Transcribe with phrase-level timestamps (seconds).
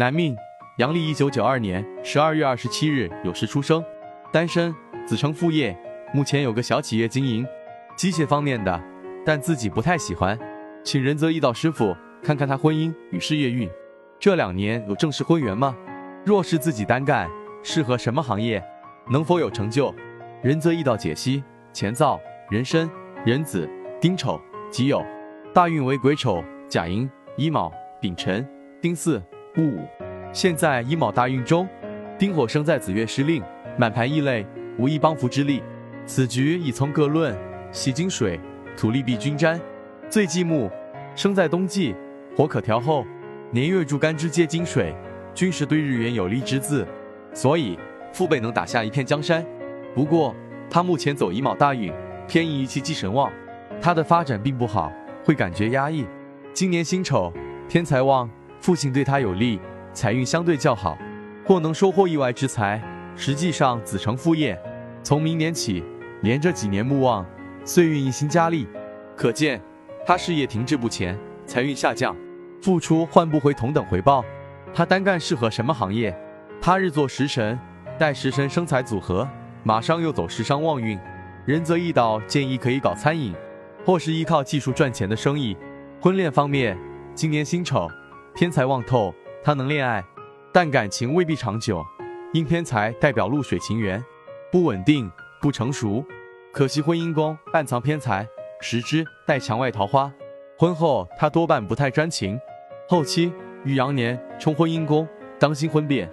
[0.00, 0.34] 男命，
[0.78, 3.84] 阳历一九九二年十二月二十七日酉时出生，
[4.32, 5.78] 单身，子承父业，
[6.14, 7.46] 目前有个小企业经营，
[7.98, 8.82] 机械方面的，
[9.26, 10.38] 但自己不太喜欢，
[10.82, 13.68] 请仁泽义道师傅看看他婚姻与事业运，
[14.18, 15.76] 这两年有正式婚缘吗？
[16.24, 17.28] 若是自己单干，
[17.62, 18.64] 适合什么行业？
[19.10, 19.94] 能否有成就？
[20.42, 21.44] 仁泽义道解析：
[21.74, 22.88] 乾燥、壬申、
[23.26, 23.68] 壬子、
[24.00, 24.40] 丁丑、
[24.70, 25.04] 己酉，
[25.52, 27.06] 大运为癸丑、甲寅、
[27.36, 27.70] 乙卯、
[28.00, 28.48] 丙辰、
[28.80, 29.20] 丁巳、
[29.56, 29.86] 戊午。
[30.32, 31.68] 现在乙卯大运中，
[32.18, 33.42] 丁火生在子月失令，
[33.76, 34.46] 满盘异类，
[34.78, 35.62] 无一帮扶之力。
[36.06, 37.36] 此局已从各论，
[37.72, 38.38] 喜金水，
[38.76, 39.60] 土利必均沾。
[40.08, 40.70] 最忌木，
[41.14, 41.94] 生在冬季，
[42.36, 43.04] 火可调后。
[43.52, 44.94] 年月柱干支皆金水，
[45.34, 46.86] 均是对日元有利之字，
[47.34, 47.76] 所以
[48.12, 49.44] 父辈能打下一片江山。
[49.92, 50.34] 不过
[50.70, 51.92] 他目前走乙卯大运，
[52.28, 53.32] 偏移一气忌神旺，
[53.80, 54.92] 他的发展并不好，
[55.24, 56.06] 会感觉压抑。
[56.52, 57.32] 今年辛丑，
[57.68, 59.58] 天财旺，父亲对他有利，
[59.94, 60.98] 财运相对较好，
[61.46, 62.80] 或能收获意外之财。
[63.16, 64.58] 实际上子承父业，
[65.02, 65.82] 从明年起
[66.22, 67.24] 连着几年木旺，
[67.64, 68.68] 岁运一星加力，
[69.16, 69.60] 可见
[70.06, 72.14] 他事业停滞不前，财运下降，
[72.62, 74.22] 付出换不回同等回报。
[74.74, 76.16] 他单干适合什么行业？
[76.60, 77.58] 他日做食神，
[77.98, 79.28] 带食神生财组合。
[79.62, 80.98] 马上又走时商旺运，
[81.46, 83.34] 仁泽义道建议可以搞餐饮，
[83.84, 85.56] 或是依靠技术赚钱的生意。
[86.00, 86.78] 婚恋方面，
[87.14, 87.90] 今年辛丑，
[88.40, 90.02] 偏财旺透，他能恋爱，
[90.50, 91.84] 但感情未必长久，
[92.32, 94.02] 因偏财代表露水情缘，
[94.50, 96.02] 不稳定，不成熟。
[96.50, 98.26] 可惜婚姻宫暗藏偏财，
[98.62, 100.10] 食之带墙外桃花，
[100.58, 102.40] 婚后他多半不太专情。
[102.88, 103.30] 后期
[103.62, 105.06] 遇羊年冲婚姻宫，
[105.38, 106.10] 当心婚变。